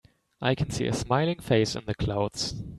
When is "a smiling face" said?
0.87-1.75